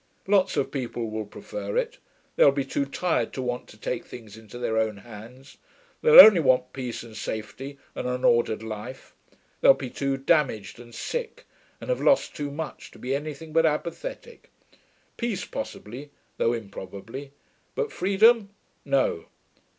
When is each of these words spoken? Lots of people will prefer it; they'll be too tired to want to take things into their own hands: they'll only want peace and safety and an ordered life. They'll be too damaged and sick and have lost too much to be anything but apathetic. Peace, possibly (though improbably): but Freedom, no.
Lots 0.25 0.57
of 0.57 0.71
people 0.71 1.11
will 1.11 1.27
prefer 1.27 1.77
it; 1.77 1.99
they'll 2.35 2.51
be 2.51 2.65
too 2.65 2.85
tired 2.87 3.31
to 3.33 3.41
want 3.43 3.67
to 3.67 3.77
take 3.77 4.03
things 4.03 4.35
into 4.35 4.57
their 4.57 4.75
own 4.79 4.97
hands: 4.97 5.57
they'll 6.01 6.19
only 6.19 6.39
want 6.39 6.73
peace 6.73 7.03
and 7.03 7.15
safety 7.15 7.77
and 7.93 8.07
an 8.07 8.23
ordered 8.25 8.63
life. 8.63 9.13
They'll 9.61 9.75
be 9.75 9.91
too 9.91 10.17
damaged 10.17 10.79
and 10.79 10.95
sick 10.95 11.45
and 11.79 11.91
have 11.91 12.01
lost 12.01 12.35
too 12.35 12.49
much 12.49 12.89
to 12.93 12.97
be 12.97 13.13
anything 13.13 13.53
but 13.53 13.63
apathetic. 13.67 14.49
Peace, 15.17 15.45
possibly 15.45 16.09
(though 16.37 16.51
improbably): 16.51 17.33
but 17.75 17.91
Freedom, 17.91 18.49
no. 18.83 19.27